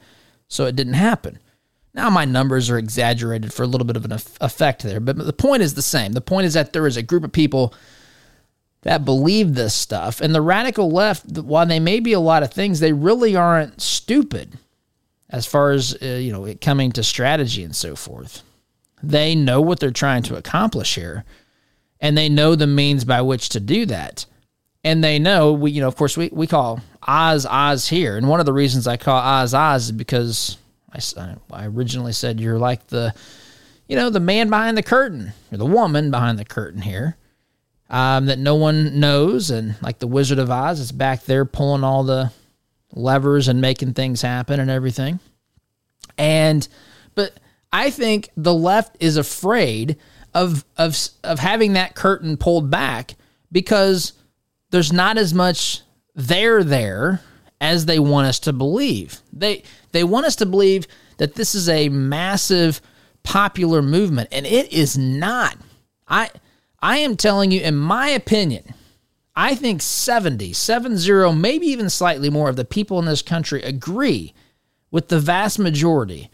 [0.47, 1.39] so it didn't happen
[1.93, 5.33] now, my numbers are exaggerated for a little bit of an effect there, but the
[5.33, 6.13] point is the same.
[6.13, 7.73] The point is that there is a group of people
[8.83, 10.21] that believe this stuff.
[10.21, 13.81] And the radical left, while they may be a lot of things, they really aren't
[13.81, 14.57] stupid
[15.29, 18.43] as far as, uh, you know, it coming to strategy and so forth.
[19.01, 21.23] They know what they're trying to accomplish here,
[21.99, 24.25] and they know the means by which to do that.
[24.83, 28.15] And they know, we, you know, of course, we, we call Oz Oz here.
[28.15, 30.57] And one of the reasons I call Oz Oz is because
[30.93, 33.13] I, I originally said you're like the,
[33.87, 37.17] you know, the man behind the curtain, or the woman behind the curtain here,
[37.89, 39.51] um, that no one knows.
[39.51, 42.31] And like the Wizard of Oz, is back there pulling all the
[42.93, 45.19] levers and making things happen and everything.
[46.17, 46.65] And,
[47.15, 47.33] but
[47.71, 49.97] I think the left is afraid
[50.33, 53.15] of, of, of having that curtain pulled back
[53.51, 54.13] because
[54.71, 55.81] there's not as much
[56.15, 57.21] there there
[57.61, 59.21] as they want us to believe.
[59.33, 62.81] They they want us to believe that this is a massive
[63.23, 65.57] popular movement and it is not.
[66.07, 66.29] I
[66.81, 68.73] I am telling you in my opinion,
[69.35, 74.33] I think 70, 70, maybe even slightly more of the people in this country agree
[74.91, 76.29] with the vast majority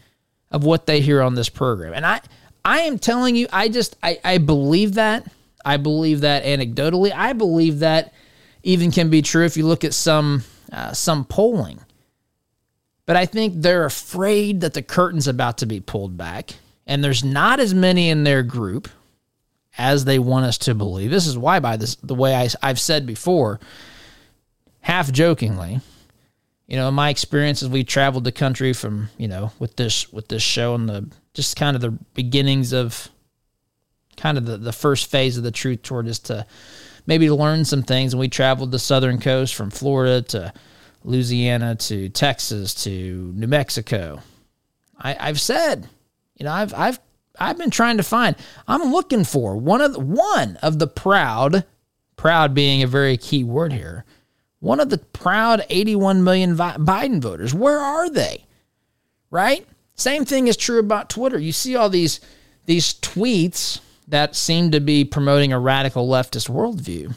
[0.56, 1.92] of what they hear on this program.
[1.92, 2.20] And I
[2.64, 5.30] I am telling you, I just I, I believe that.
[5.64, 7.12] I believe that anecdotally.
[7.14, 8.14] I believe that
[8.62, 10.42] even can be true if you look at some
[10.72, 11.80] uh, some polling.
[13.04, 16.54] But I think they're afraid that the curtain's about to be pulled back,
[16.86, 18.88] and there's not as many in their group
[19.78, 21.10] as they want us to believe.
[21.10, 23.60] This is why, by this, the way I, I've said before,
[24.80, 25.80] half jokingly,
[26.66, 30.28] you know, in my experiences, we traveled the country from, you know, with this with
[30.28, 33.08] this show and the just kind of the beginnings of
[34.16, 36.46] kind of the, the first phase of the truth tour just to
[37.06, 38.12] maybe learn some things.
[38.12, 40.52] And we traveled the southern coast from Florida to
[41.04, 44.20] Louisiana to Texas to New Mexico.
[44.98, 45.88] I, I've said,
[46.36, 46.98] you know, I've I've
[47.38, 48.34] I've been trying to find.
[48.66, 51.64] I'm looking for one of the, one of the proud,
[52.16, 54.04] proud being a very key word here.
[54.66, 57.54] One of the proud 81 million Biden voters.
[57.54, 58.46] Where are they?
[59.30, 59.64] Right?
[59.94, 61.38] Same thing is true about Twitter.
[61.38, 62.18] You see all these
[62.64, 67.14] these tweets that seem to be promoting a radical leftist worldview.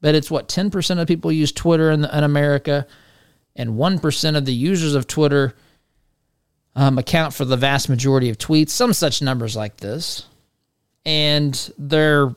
[0.00, 2.86] But it's what 10% of people use Twitter in, in America,
[3.56, 5.56] and 1% of the users of Twitter
[6.76, 10.26] um, account for the vast majority of tweets, some such numbers like this.
[11.04, 12.36] And they're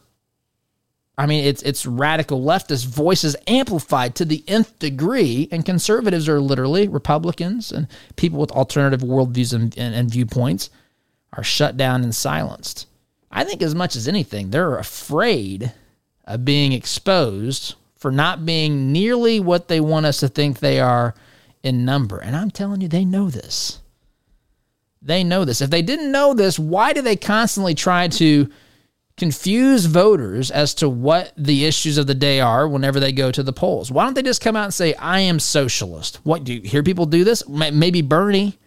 [1.17, 6.39] I mean, it's it's radical leftist voices amplified to the nth degree, and conservatives are
[6.39, 7.87] literally Republicans and
[8.17, 10.69] people with alternative worldviews and, and, and, viewpoints
[11.33, 12.85] are shut down and silenced.
[13.31, 15.73] I think as much as anything, they're afraid
[16.25, 21.15] of being exposed for not being nearly what they want us to think they are
[21.63, 22.19] in number.
[22.19, 23.79] And I'm telling you, they know this.
[25.01, 25.61] They know this.
[25.61, 28.49] If they didn't know this, why do they constantly try to
[29.17, 33.43] confuse voters as to what the issues of the day are whenever they go to
[33.43, 33.91] the polls?
[33.91, 36.19] Why don't they just come out and say, I am socialist?
[36.23, 37.47] What do you hear people do this?
[37.49, 38.57] Maybe Bernie,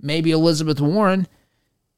[0.00, 1.28] maybe Elizabeth Warren,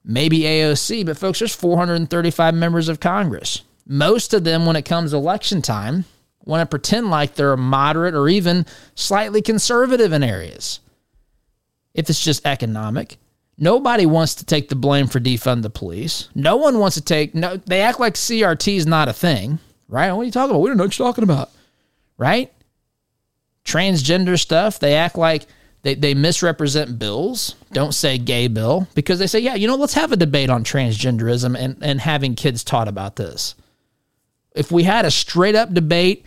[0.04, 3.62] maybe AOC, but folks, there's 435 members of Congress.
[3.86, 6.04] Most of them, when it comes election time,
[6.44, 10.80] want to pretend like they're moderate or even slightly conservative in areas.
[11.94, 13.18] If it's just economic,
[13.58, 16.28] nobody wants to take the blame for defund the police.
[16.34, 17.56] No one wants to take no.
[17.56, 20.12] They act like CRT is not a thing, right?
[20.12, 20.60] What are you talking about?
[20.60, 21.50] We don't know what you're talking about,
[22.16, 22.52] right?
[23.64, 24.78] Transgender stuff.
[24.78, 25.46] They act like
[25.82, 27.54] they, they misrepresent bills.
[27.72, 30.64] Don't say gay bill because they say, yeah, you know, let's have a debate on
[30.64, 33.54] transgenderism and, and having kids taught about this.
[34.54, 36.24] If we had a straight up debate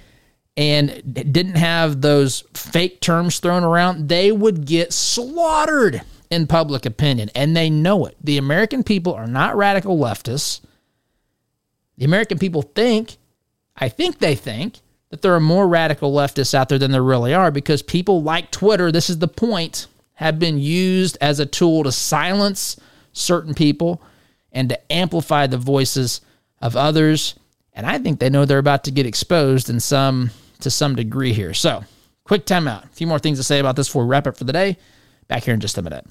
[0.56, 6.02] and didn't have those fake terms thrown around, they would get slaughtered
[6.32, 7.30] in public opinion.
[7.36, 8.16] And they know it.
[8.24, 10.62] The American people are not radical leftists.
[11.98, 13.18] The American people think,
[13.76, 14.80] I think they think,
[15.10, 18.50] that there are more radical leftists out there than there really are because people like
[18.50, 22.80] Twitter, this is the point, have been used as a tool to silence
[23.12, 24.02] certain people
[24.54, 26.22] and to amplify the voices
[26.62, 27.36] of others.
[27.74, 31.34] And I think they know they're about to get exposed in some to some degree
[31.34, 31.54] here.
[31.54, 31.84] So,
[32.24, 32.86] quick timeout.
[32.86, 34.78] A few more things to say about this before we wrap up for the day.
[35.28, 36.06] Back here in just a minute.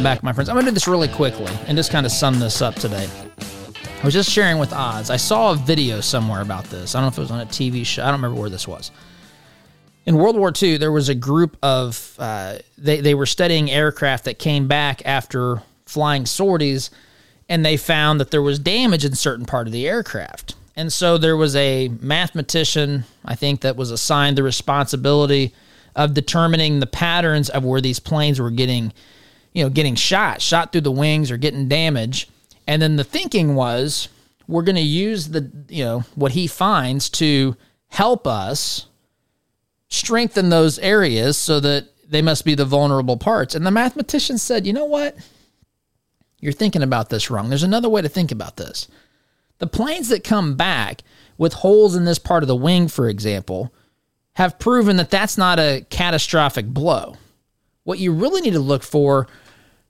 [0.00, 0.48] Welcome back, my friends.
[0.48, 3.06] I'm going to do this really quickly and just kind of sum this up today.
[4.00, 5.10] I was just sharing with Oz.
[5.10, 6.94] I saw a video somewhere about this.
[6.94, 8.02] I don't know if it was on a TV show.
[8.02, 8.90] I don't remember where this was
[10.06, 14.24] in World War II, there was a group of uh, they they were studying aircraft
[14.24, 16.90] that came back after flying sorties,
[17.48, 20.54] and they found that there was damage in certain part of the aircraft.
[20.76, 25.52] And so there was a mathematician, I think, that was assigned the responsibility
[25.94, 28.92] of determining the patterns of where these planes were getting,
[29.52, 32.28] you know, getting shot, shot through the wings or getting damage.
[32.66, 34.08] And then the thinking was,
[34.46, 37.56] we're going to use the, you know, what he finds to
[37.88, 38.86] help us
[39.88, 43.54] strengthen those areas so that they must be the vulnerable parts.
[43.54, 45.16] And the mathematician said, you know what?
[46.40, 47.48] You're thinking about this wrong.
[47.48, 48.88] There's another way to think about this.
[49.58, 51.02] The planes that come back
[51.36, 53.72] with holes in this part of the wing, for example,
[54.34, 57.16] have proven that that's not a catastrophic blow.
[57.90, 59.26] What you really need to look for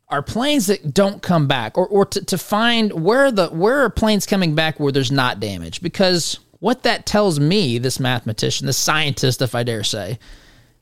[0.09, 3.91] are planes that don't come back or, or to, to find where the where are
[3.91, 8.79] planes coming back where there's not damage because what that tells me, this mathematician, this
[8.79, 10.19] scientist, if I dare say,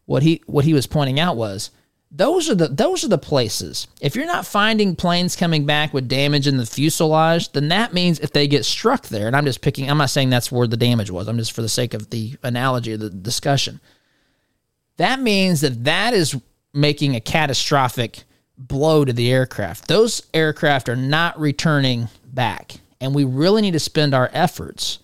[0.05, 1.73] what he what he was pointing out was
[2.13, 3.89] those are the those are the places.
[4.01, 8.21] If you're not finding planes coming back with damage in the fuselage, then that means
[8.21, 10.77] if they get struck there, and I'm just picking, I'm not saying that's where the
[10.77, 11.27] damage was.
[11.27, 13.81] I'm just for the sake of the analogy of the discussion.
[14.99, 16.37] That means that that is
[16.79, 18.23] making a catastrophic
[18.57, 19.89] blow to the aircraft.
[19.89, 25.01] Those aircraft are not returning back, and we really need to spend our efforts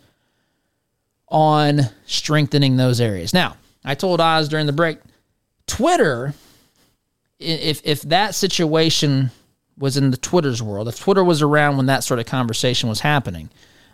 [1.29, 3.35] on strengthening those areas.
[3.35, 4.99] Now, I told Oz during the break,
[5.67, 6.35] Twitter,
[7.39, 9.31] if if that situation
[9.77, 13.01] was in the Twitter's world, if Twitter was around when that sort of conversation was
[13.01, 13.51] happening,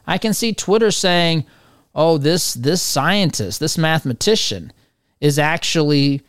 [0.07, 1.47] I can see Twitter saying,
[1.95, 4.72] "Oh, this this scientist, this mathematician
[5.20, 6.22] is actually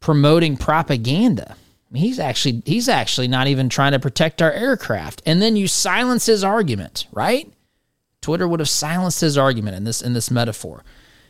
[0.00, 1.56] promoting propaganda."
[1.94, 5.22] he's actually he's actually not even trying to protect our aircraft.
[5.24, 7.50] And then you silence his argument, right?
[8.20, 10.84] Twitter would have silenced his argument in this in this metaphor.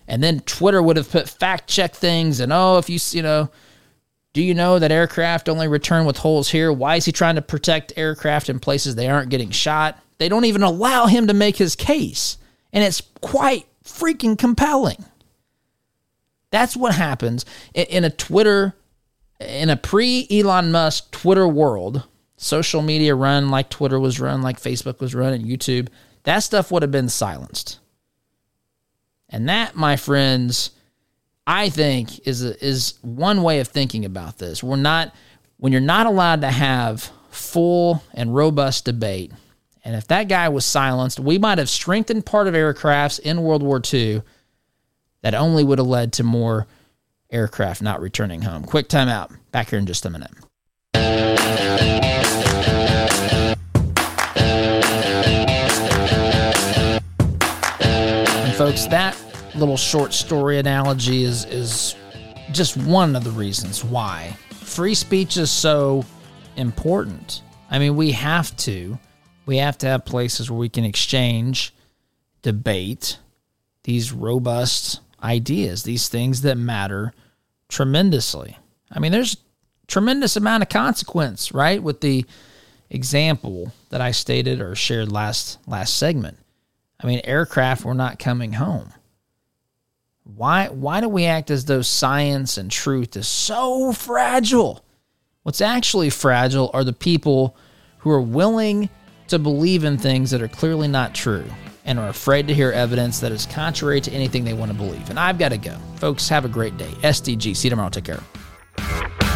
[0.06, 3.50] And then Twitter would have put fact check things and oh, if you you know,
[4.32, 6.72] do you know that aircraft only return with holes here?
[6.72, 9.98] Why is he trying to protect aircraft in places they aren't getting shot?
[10.18, 12.38] They don't even allow him to make his case.
[12.72, 15.04] And it's quite freaking compelling.
[16.50, 17.44] That's what happens
[17.74, 18.74] in a Twitter,
[19.40, 24.60] in a pre Elon Musk Twitter world, social media run like Twitter was run, like
[24.60, 25.88] Facebook was run, and YouTube
[26.28, 27.78] that stuff would have been silenced.
[29.30, 30.72] And that, my friends,
[31.46, 34.62] I think is a, is one way of thinking about this.
[34.62, 35.14] We're not
[35.56, 39.32] when you're not allowed to have full and robust debate.
[39.84, 43.62] And if that guy was silenced, we might have strengthened part of aircrafts in World
[43.62, 44.20] War II
[45.22, 46.66] that only would have led to more
[47.30, 48.64] aircraft not returning home.
[48.64, 49.36] Quick timeout.
[49.52, 50.30] Back here in just a minute.
[58.44, 59.16] And folks, that
[59.54, 61.94] little short story analogy is is
[62.52, 66.04] just one of the reasons why free speech is so
[66.56, 67.42] important.
[67.70, 68.98] I mean, we have to.
[69.46, 71.74] We have to have places where we can exchange,
[72.42, 73.18] debate
[73.84, 77.12] these robust ideas, these things that matter
[77.68, 78.56] tremendously.
[78.90, 79.36] I mean, there's
[79.86, 81.82] tremendous amount of consequence, right?
[81.82, 82.24] With the
[82.90, 86.38] example that I stated or shared last last segment.
[87.00, 88.92] I mean, aircraft were not coming home.
[90.24, 94.84] Why why do we act as though science and truth is so fragile?
[95.42, 97.56] What's actually fragile are the people
[97.98, 98.90] who are willing
[99.28, 101.44] to believe in things that are clearly not true
[101.88, 105.08] and are afraid to hear evidence that is contrary to anything they want to believe.
[105.08, 105.76] And I've got to go.
[105.96, 106.90] Folks, have a great day.
[107.00, 107.56] SDG.
[107.56, 107.88] See you tomorrow.
[107.88, 109.27] Take care.